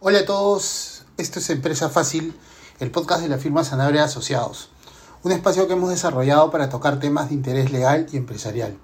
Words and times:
Hola 0.00 0.20
a 0.20 0.24
todos, 0.26 1.02
esto 1.16 1.40
es 1.40 1.50
Empresa 1.50 1.88
Fácil, 1.88 2.32
el 2.78 2.92
podcast 2.92 3.20
de 3.20 3.28
la 3.28 3.38
firma 3.38 3.64
Sanabria 3.64 4.04
Asociados, 4.04 4.70
un 5.24 5.32
espacio 5.32 5.66
que 5.66 5.72
hemos 5.72 5.90
desarrollado 5.90 6.52
para 6.52 6.68
tocar 6.68 7.00
temas 7.00 7.30
de 7.30 7.34
interés 7.34 7.72
legal 7.72 8.06
y 8.12 8.16
empresarial. 8.16 8.78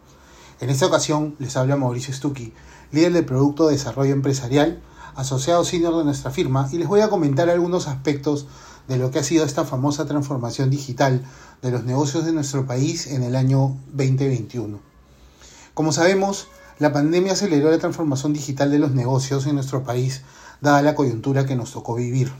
En 0.60 0.70
esta 0.70 0.86
ocasión 0.86 1.36
les 1.38 1.56
habla 1.56 1.76
Mauricio 1.76 2.12
Stucchi, 2.12 2.52
líder 2.90 3.12
del 3.12 3.24
Producto 3.24 3.68
de 3.68 3.74
Desarrollo 3.74 4.12
Empresarial, 4.12 4.82
asociado 5.14 5.64
senior 5.64 5.96
de 5.96 6.02
nuestra 6.02 6.32
firma, 6.32 6.68
y 6.72 6.78
les 6.78 6.88
voy 6.88 7.00
a 7.00 7.10
comentar 7.10 7.48
algunos 7.48 7.86
aspectos 7.86 8.48
de 8.88 8.96
lo 8.96 9.12
que 9.12 9.20
ha 9.20 9.22
sido 9.22 9.44
esta 9.44 9.64
famosa 9.64 10.06
transformación 10.06 10.68
digital 10.68 11.24
de 11.62 11.70
los 11.70 11.84
negocios 11.84 12.24
de 12.24 12.32
nuestro 12.32 12.66
país 12.66 13.06
en 13.06 13.22
el 13.22 13.36
año 13.36 13.76
2021. 13.92 14.80
Como 15.74 15.92
sabemos, 15.92 16.48
la 16.80 16.92
pandemia 16.92 17.34
aceleró 17.34 17.70
la 17.70 17.78
transformación 17.78 18.32
digital 18.32 18.72
de 18.72 18.80
los 18.80 18.90
negocios 18.90 19.46
en 19.46 19.54
nuestro 19.54 19.84
país, 19.84 20.22
dada 20.64 20.82
la 20.82 20.94
coyuntura 20.94 21.46
que 21.46 21.54
nos 21.54 21.72
tocó 21.72 21.94
vivir. 21.94 22.32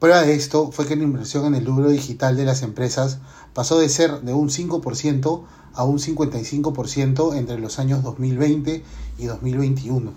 Prueba 0.00 0.20
de 0.22 0.34
esto 0.34 0.72
fue 0.72 0.86
que 0.86 0.96
la 0.96 1.04
inversión 1.04 1.46
en 1.46 1.54
el 1.54 1.64
rubro 1.64 1.88
digital 1.88 2.36
de 2.36 2.44
las 2.44 2.62
empresas 2.62 3.18
pasó 3.54 3.78
de 3.78 3.88
ser 3.88 4.22
de 4.22 4.34
un 4.34 4.50
5% 4.50 5.44
a 5.72 5.84
un 5.84 5.98
55% 5.98 7.36
entre 7.36 7.58
los 7.58 7.78
años 7.78 8.02
2020 8.02 8.84
y 9.18 9.24
2021, 9.24 10.10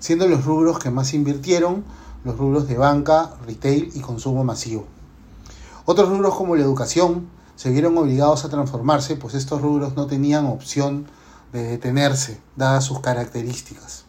siendo 0.00 0.26
los 0.26 0.44
rubros 0.44 0.78
que 0.78 0.90
más 0.90 1.12
invirtieron 1.12 1.84
los 2.24 2.38
rubros 2.38 2.66
de 2.66 2.78
banca, 2.78 3.36
retail 3.46 3.90
y 3.94 4.00
consumo 4.00 4.42
masivo. 4.42 4.86
Otros 5.84 6.08
rubros 6.08 6.34
como 6.34 6.56
la 6.56 6.62
educación 6.62 7.28
se 7.56 7.70
vieron 7.70 7.96
obligados 7.98 8.44
a 8.44 8.48
transformarse, 8.48 9.16
pues 9.16 9.34
estos 9.34 9.60
rubros 9.60 9.94
no 9.96 10.06
tenían 10.06 10.46
opción 10.46 11.06
de 11.52 11.62
detenerse, 11.62 12.40
dadas 12.56 12.84
sus 12.84 13.00
características. 13.00 14.05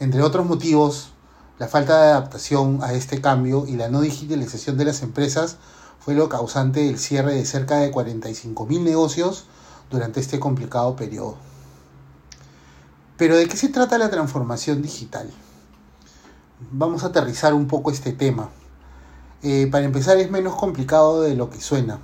Entre 0.00 0.22
otros 0.22 0.46
motivos, 0.46 1.12
la 1.58 1.68
falta 1.68 2.02
de 2.02 2.10
adaptación 2.10 2.80
a 2.82 2.92
este 2.92 3.20
cambio 3.20 3.66
y 3.66 3.76
la 3.76 3.88
no 3.88 4.00
digitalización 4.00 4.76
de 4.76 4.86
las 4.86 5.02
empresas 5.02 5.58
fue 6.00 6.14
lo 6.14 6.28
causante 6.28 6.80
del 6.80 6.98
cierre 6.98 7.34
de 7.34 7.44
cerca 7.44 7.76
de 7.76 7.92
45.000 7.92 8.82
negocios 8.82 9.44
durante 9.90 10.20
este 10.20 10.40
complicado 10.40 10.96
periodo. 10.96 11.36
Pero 13.16 13.36
¿de 13.36 13.46
qué 13.46 13.56
se 13.56 13.68
trata 13.68 13.98
la 13.98 14.10
transformación 14.10 14.82
digital? 14.82 15.30
Vamos 16.72 17.04
a 17.04 17.08
aterrizar 17.08 17.54
un 17.54 17.68
poco 17.68 17.92
este 17.92 18.12
tema. 18.12 18.48
Eh, 19.44 19.68
para 19.70 19.84
empezar 19.84 20.16
es 20.16 20.30
menos 20.30 20.56
complicado 20.56 21.20
de 21.20 21.36
lo 21.36 21.50
que 21.50 21.60
suena. 21.60 22.00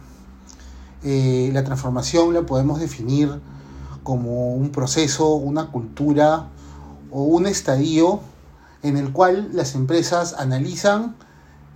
Eh, 1.03 1.51
la 1.53 1.65
transformación 1.65 2.35
la 2.35 2.43
podemos 2.43 2.79
definir 2.79 3.41
como 4.05 4.55
un 4.55 4.71
proceso, 4.71 5.35
una 5.35 5.73
cultura 5.73 6.49
o 7.11 7.23
un 7.23 7.47
estadio 7.47 8.21
en 8.83 8.97
el 8.97 9.13
cual 9.13 9.51
las 9.53 9.75
empresas 9.75 10.35
analizan 10.39 11.17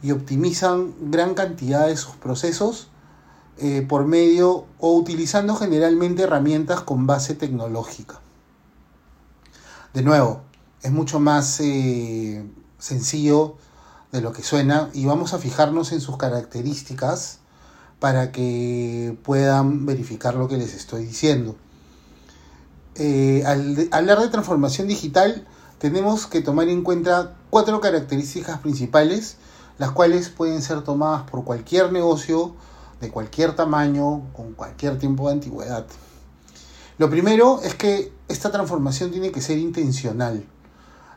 y 0.02 0.12
optimizan 0.12 0.94
gran 1.10 1.34
cantidad 1.34 1.86
de 1.86 1.96
sus 1.96 2.14
procesos 2.16 2.88
eh, 3.58 3.84
por 3.88 4.06
medio 4.06 4.66
o 4.78 4.96
utilizando 4.96 5.54
generalmente 5.54 6.22
herramientas 6.22 6.80
con 6.80 7.06
base 7.06 7.34
tecnológica. 7.34 8.20
De 9.94 10.02
nuevo, 10.02 10.42
es 10.82 10.90
mucho 10.90 11.20
más 11.20 11.60
eh, 11.60 12.44
sencillo 12.78 13.56
de 14.10 14.20
lo 14.20 14.32
que 14.32 14.42
suena 14.42 14.90
y 14.92 15.04
vamos 15.04 15.34
a 15.34 15.38
fijarnos 15.38 15.92
en 15.92 16.00
sus 16.00 16.16
características 16.16 17.38
para 18.00 18.32
que 18.32 19.16
puedan 19.22 19.86
verificar 19.86 20.34
lo 20.34 20.48
que 20.48 20.56
les 20.56 20.74
estoy 20.74 21.04
diciendo. 21.04 21.56
Eh, 22.96 23.42
al 23.46 23.88
hablar 23.90 24.20
de 24.20 24.28
transformación 24.28 24.88
digital, 24.88 25.46
tenemos 25.78 26.26
que 26.26 26.42
tomar 26.42 26.68
en 26.68 26.82
cuenta 26.82 27.34
cuatro 27.50 27.80
características 27.80 28.58
principales, 28.60 29.36
las 29.78 29.92
cuales 29.92 30.28
pueden 30.28 30.62
ser 30.62 30.82
tomadas 30.82 31.22
por 31.30 31.44
cualquier 31.44 31.92
negocio 31.92 32.54
de 33.00 33.10
cualquier 33.10 33.56
tamaño, 33.56 34.22
con 34.32 34.52
cualquier 34.52 34.98
tiempo 34.98 35.26
de 35.26 35.34
antigüedad. 35.34 35.86
Lo 36.98 37.10
primero 37.10 37.60
es 37.64 37.74
que 37.74 38.12
esta 38.28 38.52
transformación 38.52 39.10
tiene 39.10 39.32
que 39.32 39.40
ser 39.40 39.58
intencional. 39.58 40.44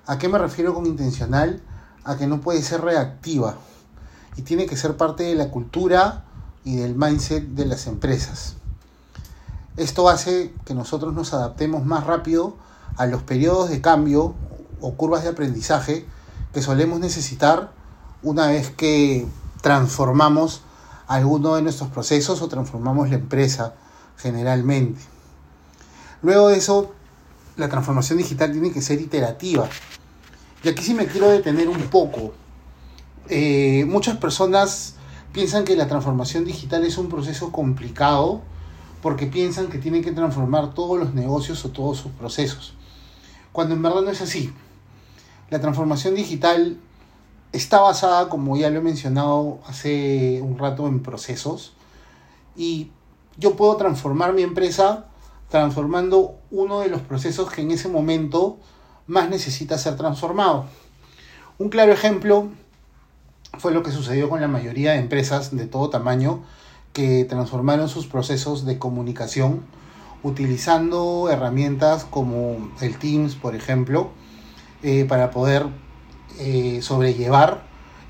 ¿A 0.08 0.18
qué 0.18 0.30
me 0.30 0.38
refiero 0.38 0.74
con 0.74 0.86
intencional? 0.86 1.62
A 2.04 2.18
que 2.18 2.26
no 2.26 2.42
puede 2.42 2.62
ser 2.62 2.82
reactiva 2.82 3.58
y 4.38 4.42
tiene 4.42 4.66
que 4.66 4.78
ser 4.78 4.98
parte 4.98 5.24
de 5.24 5.36
la 5.36 5.52
cultura 5.52 6.26
y 6.64 6.78
del 6.78 6.96
mindset 6.96 7.44
de 7.50 7.66
las 7.66 7.88
empresas. 7.88 8.56
Esto 9.78 10.08
hace 10.08 10.54
que 10.66 10.74
nosotros 10.74 11.14
nos 11.14 11.34
adaptemos 11.34 11.86
más 11.86 12.06
rápido 12.06 12.56
a 12.96 13.08
los 13.08 13.24
periodos 13.24 13.70
de 13.70 13.82
cambio 13.82 14.34
o 14.80 14.94
curvas 14.94 15.24
de 15.24 15.30
aprendizaje 15.30 16.06
que 16.54 16.62
solemos 16.62 17.02
necesitar 17.02 17.74
una 18.24 18.48
vez 18.48 18.70
que 18.70 19.28
transformamos 19.62 20.62
alguno 21.08 21.56
de 21.56 21.62
nuestros 21.62 21.90
procesos 21.90 22.42
o 22.42 22.48
transformamos 22.48 23.10
la 23.10 23.16
empresa 23.16 23.74
generalmente. 24.18 25.02
Luego 26.22 26.48
de 26.48 26.58
eso, 26.58 26.94
la 27.58 27.68
transformación 27.68 28.18
digital 28.18 28.54
tiene 28.54 28.72
que 28.72 28.82
ser 28.82 29.02
iterativa. 29.02 29.68
Y 30.64 30.70
aquí 30.70 30.84
sí 30.84 30.94
me 30.94 31.06
quiero 31.06 31.28
detener 31.28 31.68
un 31.68 31.82
poco. 31.90 32.34
Eh, 33.28 33.86
muchas 33.90 34.18
personas 34.18 34.96
piensan 35.34 35.66
que 35.66 35.76
la 35.76 35.88
transformación 35.88 36.46
digital 36.46 36.86
es 36.86 36.98
un 36.98 37.10
proceso 37.10 37.52
complicado 37.52 38.42
porque 39.06 39.28
piensan 39.28 39.68
que 39.68 39.78
tienen 39.78 40.04
que 40.04 40.12
transformar 40.14 40.74
todos 40.74 40.98
los 40.98 41.14
negocios 41.14 41.64
o 41.64 41.70
todos 41.70 42.00
sus 42.00 42.12
procesos, 42.14 42.74
cuando 43.52 43.76
en 43.76 43.84
verdad 43.84 44.02
no 44.02 44.10
es 44.10 44.20
así. 44.20 44.52
La 45.52 45.62
transformación 45.62 46.16
digital 46.16 46.80
está 47.52 47.82
basada, 47.82 48.30
como 48.30 48.58
ya 48.58 48.72
lo 48.72 48.80
he 48.80 48.82
mencionado 48.82 49.60
hace 49.68 50.42
un 50.42 50.58
rato, 50.58 50.88
en 50.88 51.04
procesos 51.04 51.74
y 52.58 52.90
yo 53.38 53.56
puedo 53.56 53.76
transformar 53.76 54.34
mi 54.34 54.42
empresa 54.42 55.06
transformando 55.50 56.40
uno 56.50 56.80
de 56.80 56.88
los 56.88 57.02
procesos 57.02 57.52
que 57.52 57.62
en 57.62 57.70
ese 57.70 57.88
momento 57.88 58.58
más 59.06 59.30
necesita 59.30 59.78
ser 59.78 59.98
transformado. 59.98 60.66
Un 61.60 61.70
claro 61.70 61.92
ejemplo 61.92 62.48
fue 63.60 63.72
lo 63.72 63.84
que 63.84 63.92
sucedió 63.92 64.30
con 64.30 64.42
la 64.42 64.48
mayoría 64.48 64.94
de 64.94 64.98
empresas 64.98 65.56
de 65.56 65.68
todo 65.68 65.92
tamaño 65.92 66.44
que 66.96 67.26
transformaron 67.26 67.90
sus 67.90 68.08
procesos 68.08 68.66
de 68.66 68.80
comunicación 68.80 69.66
utilizando 70.24 71.28
herramientas 71.30 72.06
como 72.06 72.72
el 72.80 72.98
Teams, 72.98 73.36
por 73.36 73.54
ejemplo, 73.54 74.12
eh, 74.82 75.04
para 75.04 75.30
poder 75.30 75.68
eh, 76.40 76.80
sobrellevar 76.82 77.64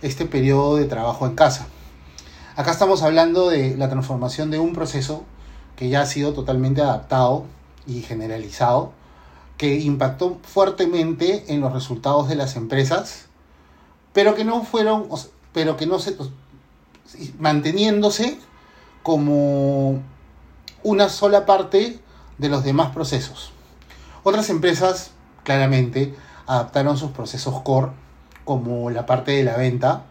este 0.04 0.26
periodo 0.26 0.76
de 0.76 0.86
trabajo 0.86 1.26
en 1.26 1.34
casa. 1.34 1.68
Acá 2.56 2.72
estamos 2.72 3.02
hablando 3.02 3.50
de 3.50 3.76
la 3.76 3.90
transformación 3.90 4.52
de 4.52 4.60
un 4.60 4.74
proceso 4.74 5.24
que 5.76 5.90
ya 5.90 6.02
ha 6.02 6.06
sido 6.06 6.34
totalmente 6.34 6.82
adaptado 6.82 7.46
y 7.88 8.04
generalizado, 8.04 8.94
que 9.58 9.80
impactó 9.80 10.38
fuertemente 10.44 11.52
en 11.52 11.60
los 11.60 11.74
resultados 11.74 12.30
de 12.30 12.36
las 12.36 12.56
empresas, 12.56 13.26
pero 14.14 14.36
que 14.36 14.46
no 14.46 14.64
fueron, 14.64 15.10
pero 15.54 15.76
que 15.76 15.88
no 15.88 15.98
se, 15.98 16.16
manteniéndose 17.40 18.38
como 19.06 20.02
una 20.82 21.10
sola 21.10 21.46
parte 21.46 22.00
de 22.40 22.50
los 22.50 22.64
demás 22.64 22.90
procesos. 22.90 23.52
Otras 24.24 24.50
empresas, 24.50 25.12
claramente, 25.44 26.16
adaptaron 26.48 26.98
sus 26.98 27.12
procesos 27.12 27.62
core, 27.62 27.92
como 28.46 28.90
la 28.90 29.06
parte 29.06 29.34
de 29.34 29.44
la 29.44 29.58
venta. 29.58 30.06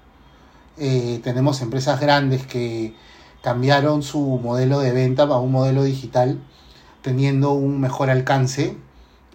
Eh, 0.79 1.21
tenemos 1.25 1.61
empresas 1.61 1.99
grandes 1.99 2.47
que 2.47 2.95
cambiaron 3.43 4.05
su 4.05 4.21
modelo 4.41 4.79
de 4.79 4.93
venta 4.93 5.25
a 5.25 5.41
un 5.41 5.51
modelo 5.51 5.83
digital, 5.83 6.39
teniendo 7.03 7.51
un 7.51 7.81
mejor 7.81 8.11
alcance 8.11 8.77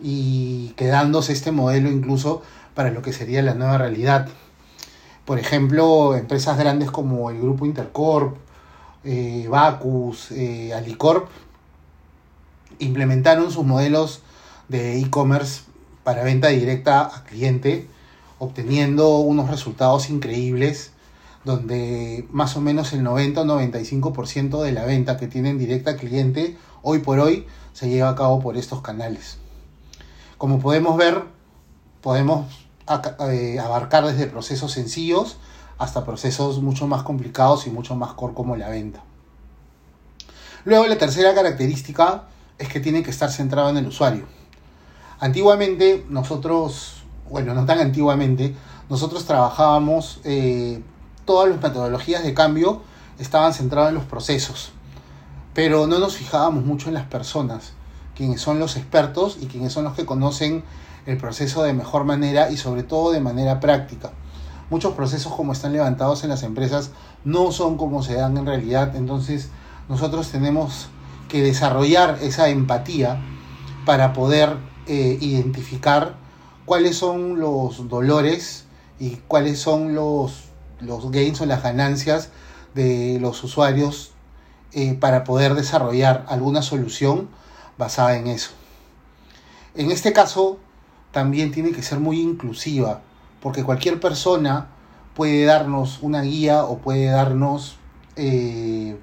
y 0.01 0.69
quedándose 0.77 1.33
este 1.33 1.51
modelo 1.51 1.91
incluso 1.91 2.43
para 2.75 2.91
lo 2.91 3.01
que 3.01 3.11
sería 3.11 3.41
la 3.41 3.55
nueva 3.55 3.77
realidad. 3.77 4.29
Por 5.25 5.37
ejemplo, 5.37 6.15
empresas 6.15 6.57
grandes 6.57 6.91
como 6.91 7.29
el 7.29 7.41
grupo 7.41 7.65
Intercorp, 7.65 8.37
eh, 9.11 9.47
Bacus, 9.47 10.29
eh, 10.31 10.71
Alicorp, 10.71 11.29
implementaron 12.77 13.51
sus 13.51 13.65
modelos 13.65 14.21
de 14.67 14.99
e-commerce 14.99 15.63
para 16.03 16.23
venta 16.23 16.49
directa 16.49 17.01
a 17.01 17.23
cliente, 17.23 17.87
obteniendo 18.37 19.17
unos 19.17 19.49
resultados 19.49 20.11
increíbles, 20.11 20.91
donde 21.43 22.27
más 22.29 22.55
o 22.55 22.61
menos 22.61 22.93
el 22.93 23.01
90 23.01 23.41
o 23.41 23.45
95% 23.45 24.61
de 24.61 24.73
la 24.73 24.85
venta 24.85 25.17
que 25.17 25.27
tienen 25.27 25.57
directa 25.57 25.91
a 25.91 25.95
cliente 25.95 26.55
hoy 26.83 26.99
por 26.99 27.19
hoy 27.19 27.47
se 27.73 27.89
lleva 27.89 28.09
a 28.09 28.15
cabo 28.15 28.39
por 28.41 28.57
estos 28.57 28.81
canales. 28.81 29.39
Como 30.37 30.59
podemos 30.59 30.97
ver, 30.97 31.23
podemos 32.01 32.45
eh, 33.27 33.57
abarcar 33.59 34.05
desde 34.05 34.27
procesos 34.27 34.71
sencillos 34.71 35.37
hasta 35.79 36.05
procesos 36.05 36.61
mucho 36.61 36.85
más 36.85 37.03
complicados 37.03 37.65
y 37.65 37.71
mucho 37.71 37.95
más 37.95 38.13
core 38.13 38.33
como 38.33 38.55
la 38.55 38.69
venta. 38.69 39.01
Luego 40.65 40.85
la 40.85 40.97
tercera 40.97 41.33
característica 41.33 42.25
es 42.57 42.67
que 42.67 42.81
tiene 42.81 43.01
que 43.01 43.09
estar 43.09 43.31
centrado 43.31 43.69
en 43.69 43.77
el 43.77 43.87
usuario. 43.87 44.25
Antiguamente 45.19 46.05
nosotros, 46.09 47.03
bueno, 47.29 47.53
no 47.53 47.65
tan 47.65 47.79
antiguamente, 47.79 48.55
nosotros 48.89 49.25
trabajábamos, 49.25 50.19
eh, 50.25 50.81
todas 51.25 51.49
las 51.49 51.61
metodologías 51.61 52.23
de 52.23 52.33
cambio 52.33 52.81
estaban 53.17 53.53
centradas 53.53 53.89
en 53.89 53.95
los 53.95 54.03
procesos, 54.03 54.71
pero 55.53 55.87
no 55.87 55.99
nos 55.99 56.17
fijábamos 56.17 56.65
mucho 56.65 56.89
en 56.89 56.95
las 56.95 57.05
personas, 57.05 57.73
quienes 58.15 58.41
son 58.41 58.59
los 58.59 58.75
expertos 58.75 59.37
y 59.39 59.47
quienes 59.47 59.71
son 59.71 59.85
los 59.85 59.93
que 59.93 60.05
conocen 60.05 60.63
el 61.05 61.17
proceso 61.17 61.63
de 61.63 61.73
mejor 61.73 62.03
manera 62.03 62.51
y 62.51 62.57
sobre 62.57 62.83
todo 62.83 63.11
de 63.11 63.21
manera 63.21 63.59
práctica. 63.59 64.11
Muchos 64.69 64.93
procesos 64.93 65.33
como 65.33 65.53
están 65.53 65.73
levantados 65.73 66.23
en 66.23 66.29
las 66.29 66.43
empresas 66.43 66.91
no 67.23 67.51
son 67.51 67.77
como 67.77 68.03
se 68.03 68.15
dan 68.15 68.37
en 68.37 68.45
realidad, 68.45 68.95
entonces 68.95 69.49
nosotros 69.87 70.29
tenemos 70.29 70.89
que 71.27 71.41
desarrollar 71.41 72.19
esa 72.21 72.49
empatía 72.49 73.19
para 73.85 74.13
poder 74.13 74.57
eh, 74.87 75.17
identificar 75.21 76.15
cuáles 76.65 76.97
son 76.97 77.39
los 77.39 77.89
dolores 77.89 78.65
y 78.99 79.17
cuáles 79.27 79.59
son 79.59 79.95
los, 79.95 80.45
los 80.79 81.09
gains 81.11 81.41
o 81.41 81.45
las 81.45 81.63
ganancias 81.63 82.29
de 82.75 83.17
los 83.19 83.43
usuarios 83.43 84.11
eh, 84.73 84.93
para 84.93 85.23
poder 85.23 85.55
desarrollar 85.55 86.25
alguna 86.29 86.61
solución 86.61 87.29
basada 87.77 88.17
en 88.17 88.27
eso. 88.27 88.51
En 89.73 89.89
este 89.89 90.13
caso, 90.13 90.59
también 91.11 91.51
tiene 91.51 91.71
que 91.71 91.81
ser 91.81 91.99
muy 91.99 92.19
inclusiva, 92.19 93.01
porque 93.41 93.63
cualquier 93.63 93.99
persona 93.99 94.67
puede 95.15 95.45
darnos 95.45 95.99
una 96.01 96.21
guía 96.21 96.63
o 96.63 96.77
puede 96.77 97.05
darnos 97.05 97.77
eh, 98.15 98.97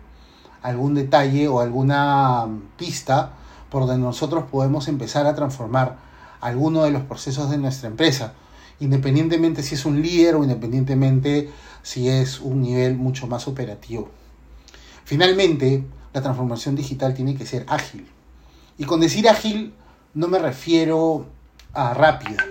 algún 0.63 0.95
detalle 0.95 1.49
o 1.49 1.61
alguna 1.61 2.47
pista 2.77 3.33
por 3.71 3.87
donde 3.87 4.05
nosotros 4.05 4.45
podemos 4.51 4.89
empezar 4.89 5.27
a 5.27 5.35
transformar 5.35 5.99
alguno 6.41 6.85
de 6.85 6.91
los 6.91 7.03
procesos 7.03 7.51
de 7.51 7.59
nuestra 7.59 7.89
empresa, 7.89 8.35
independientemente 8.81 9.63
si 9.63 9.75
es 9.75 9.85
un 9.85 10.03
líder 10.03 10.37
o 10.37 10.43
independientemente 10.43 11.51
si 11.83 12.09
es 12.09 12.41
un 12.41 12.63
nivel 12.63 12.97
mucho 12.97 13.27
más 13.27 13.49
operativo. 13.49 14.09
Finalmente, 15.05 15.85
la 16.13 16.23
transformación 16.23 16.75
digital 16.75 17.15
tiene 17.15 17.37
que 17.37 17.47
ser 17.47 17.65
ágil. 17.69 18.09
Y 18.79 18.85
con 18.85 19.01
decir 19.01 19.29
ágil 19.29 19.73
no 20.15 20.29
me 20.29 20.39
refiero 20.39 21.27
a 21.73 21.95
rápida. 21.95 22.45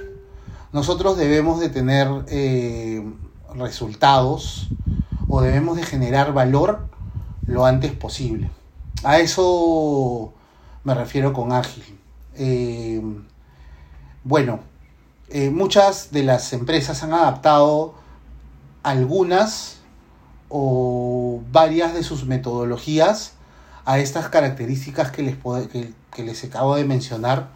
Nosotros 0.76 1.16
debemos 1.16 1.62
de 1.62 1.70
tener 1.70 2.06
eh, 2.28 3.02
resultados 3.56 4.68
o 5.30 5.40
debemos 5.40 5.78
de 5.78 5.84
generar 5.84 6.34
valor 6.34 6.90
lo 7.48 7.66
antes 7.66 7.94
posible. 7.94 8.52
A 9.06 9.20
eso 9.20 10.34
me 10.84 10.94
refiero 10.94 11.32
con 11.32 11.54
ágil. 11.54 11.98
Eh, 12.36 13.02
bueno, 14.26 14.60
eh, 15.30 15.50
muchas 15.50 16.12
de 16.12 16.24
las 16.24 16.52
empresas 16.52 17.04
han 17.04 17.14
adaptado 17.14 17.94
algunas 18.84 19.78
o 20.50 21.42
varias 21.54 21.94
de 21.94 22.04
sus 22.04 22.26
metodologías 22.26 23.36
a 23.86 24.00
estas 24.00 24.28
características 24.28 25.10
que 25.10 25.24
les, 25.24 25.38
que, 25.72 25.94
que 26.12 26.24
les 26.24 26.44
acabo 26.44 26.76
de 26.76 26.84
mencionar 26.84 27.48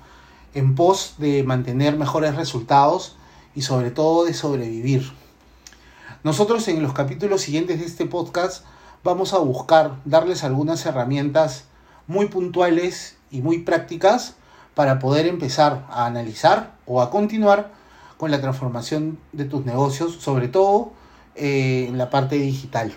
en 0.54 0.76
pos 0.76 1.16
de 1.18 1.44
mantener 1.44 1.98
mejores 1.98 2.36
resultados 2.36 3.16
y 3.56 3.62
sobre 3.62 3.92
todo 3.92 4.26
de 4.26 4.34
sobrevivir. 4.34 5.12
Nosotros 6.24 6.68
en 6.68 6.84
los 6.84 6.94
capítulos 6.94 7.42
siguientes 7.42 7.80
de 7.80 7.86
este 7.86 8.06
podcast 8.06 8.66
vamos 9.04 9.34
a 9.34 9.38
buscar 9.38 9.96
darles 10.06 10.44
algunas 10.44 10.86
herramientas 10.86 11.66
muy 12.08 12.28
puntuales 12.28 13.18
y 13.32 13.42
muy 13.42 13.60
prácticas 13.60 14.36
para 14.76 15.00
poder 15.00 15.28
empezar 15.28 15.86
a 15.90 16.06
analizar 16.06 16.76
o 16.86 17.02
a 17.02 17.10
continuar 17.10 17.72
con 18.18 18.32
la 18.32 18.42
transformación 18.42 19.20
de 19.32 19.46
tus 19.46 19.66
negocios, 19.66 20.18
sobre 20.20 20.48
todo 20.48 20.92
eh, 21.36 21.86
en 21.88 21.98
la 21.98 22.10
parte 22.10 22.36
digital. 22.36 22.94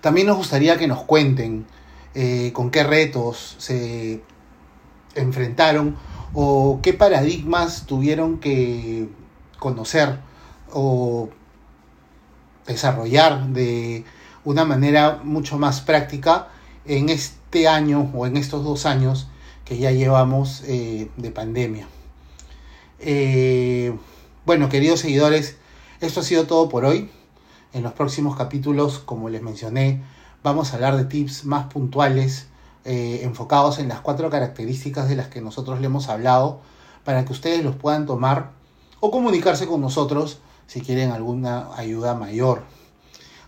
También 0.00 0.26
nos 0.26 0.38
gustaría 0.38 0.78
que 0.78 0.88
nos 0.88 1.02
cuenten 1.02 1.66
eh, 2.14 2.50
con 2.54 2.70
qué 2.70 2.82
retos 2.82 3.56
se 3.58 4.22
enfrentaron 5.14 5.96
o 6.34 6.80
qué 6.82 6.92
paradigmas 6.92 7.86
tuvieron 7.86 8.38
que 8.38 9.08
conocer 9.58 10.18
o 10.72 11.28
desarrollar 12.66 13.48
de 13.48 14.04
una 14.44 14.64
manera 14.64 15.20
mucho 15.24 15.58
más 15.58 15.80
práctica 15.80 16.48
en 16.84 17.08
este 17.08 17.68
año 17.68 18.10
o 18.14 18.26
en 18.26 18.36
estos 18.36 18.64
dos 18.64 18.86
años 18.86 19.28
que 19.64 19.78
ya 19.78 19.90
llevamos 19.90 20.62
eh, 20.66 21.08
de 21.16 21.30
pandemia. 21.30 21.86
Eh, 22.98 23.96
bueno, 24.44 24.68
queridos 24.68 25.00
seguidores, 25.00 25.56
esto 26.00 26.20
ha 26.20 26.22
sido 26.22 26.46
todo 26.46 26.68
por 26.68 26.84
hoy. 26.84 27.10
En 27.72 27.82
los 27.82 27.92
próximos 27.92 28.36
capítulos, 28.36 28.98
como 28.98 29.28
les 29.28 29.42
mencioné, 29.42 30.02
vamos 30.42 30.72
a 30.72 30.76
hablar 30.76 30.96
de 30.96 31.04
tips 31.04 31.44
más 31.44 31.66
puntuales 31.66 32.49
eh, 32.84 33.20
enfocados 33.22 33.78
en 33.78 33.88
las 33.88 34.00
cuatro 34.00 34.30
características 34.30 35.08
de 35.08 35.16
las 35.16 35.28
que 35.28 35.40
nosotros 35.40 35.80
le 35.80 35.86
hemos 35.86 36.08
hablado 36.08 36.60
para 37.04 37.24
que 37.24 37.32
ustedes 37.32 37.64
los 37.64 37.76
puedan 37.76 38.06
tomar 38.06 38.52
o 39.00 39.10
comunicarse 39.10 39.66
con 39.66 39.80
nosotros 39.80 40.38
si 40.66 40.80
quieren 40.80 41.10
alguna 41.10 41.74
ayuda 41.76 42.14
mayor. 42.14 42.62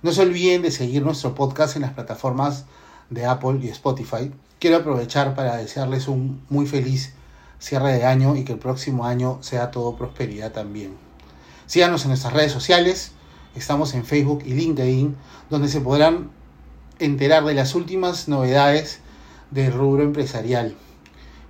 No 0.02 0.10
se 0.12 0.22
olviden 0.22 0.62
de 0.62 0.70
seguir 0.70 1.04
nuestro 1.04 1.34
podcast 1.34 1.76
en 1.76 1.82
las 1.82 1.92
plataformas 1.92 2.64
de 3.10 3.26
Apple 3.26 3.60
y 3.62 3.68
Spotify. 3.68 4.32
Quiero 4.58 4.78
aprovechar 4.78 5.34
para 5.34 5.56
desearles 5.56 6.08
un 6.08 6.42
muy 6.48 6.66
feliz 6.66 7.14
cierre 7.58 7.92
de 7.92 8.04
año 8.04 8.34
y 8.34 8.44
que 8.44 8.52
el 8.52 8.58
próximo 8.58 9.06
año 9.06 9.38
sea 9.40 9.70
todo 9.70 9.96
prosperidad 9.96 10.50
también. 10.50 10.96
Síganos 11.66 12.02
en 12.02 12.08
nuestras 12.08 12.32
redes 12.32 12.52
sociales. 12.52 13.12
Estamos 13.54 13.94
en 13.94 14.04
Facebook 14.04 14.42
y 14.44 14.54
LinkedIn, 14.54 15.16
donde 15.48 15.68
se 15.68 15.80
podrán 15.80 16.30
enterar 16.98 17.44
de 17.44 17.54
las 17.54 17.74
últimas 17.74 18.28
novedades 18.28 19.01
del 19.52 19.72
rubro 19.72 20.02
empresarial. 20.02 20.74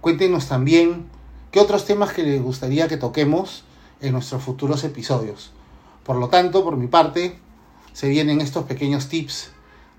Cuéntenos 0.00 0.48
también 0.48 1.06
qué 1.50 1.60
otros 1.60 1.84
temas 1.84 2.12
que 2.12 2.22
les 2.24 2.42
gustaría 2.42 2.88
que 2.88 2.96
toquemos 2.96 3.64
en 4.00 4.12
nuestros 4.12 4.42
futuros 4.42 4.84
episodios. 4.84 5.52
Por 6.04 6.16
lo 6.16 6.28
tanto, 6.28 6.64
por 6.64 6.76
mi 6.76 6.88
parte, 6.88 7.38
se 7.92 8.08
vienen 8.08 8.40
estos 8.40 8.64
pequeños 8.64 9.08
tips 9.08 9.52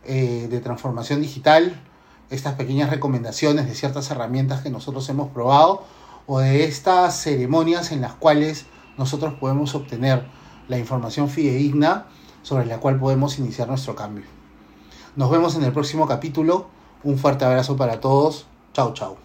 eh, 0.05 0.47
de 0.49 0.59
transformación 0.59 1.21
digital, 1.21 1.81
estas 2.29 2.55
pequeñas 2.55 2.89
recomendaciones 2.89 3.67
de 3.67 3.75
ciertas 3.75 4.11
herramientas 4.11 4.61
que 4.61 4.69
nosotros 4.69 5.07
hemos 5.09 5.29
probado 5.29 5.85
o 6.27 6.39
de 6.39 6.65
estas 6.65 7.21
ceremonias 7.21 7.91
en 7.91 8.01
las 8.01 8.13
cuales 8.13 8.65
nosotros 8.97 9.35
podemos 9.39 9.75
obtener 9.75 10.25
la 10.67 10.77
información 10.77 11.29
fidedigna 11.29 12.07
sobre 12.41 12.65
la 12.65 12.79
cual 12.79 12.99
podemos 12.99 13.39
iniciar 13.39 13.67
nuestro 13.67 13.95
cambio. 13.95 14.25
Nos 15.15 15.29
vemos 15.31 15.55
en 15.55 15.63
el 15.63 15.71
próximo 15.71 16.07
capítulo. 16.07 16.67
Un 17.03 17.17
fuerte 17.17 17.45
abrazo 17.45 17.77
para 17.77 17.99
todos. 17.99 18.47
Chao, 18.73 18.93
chao. 18.93 19.22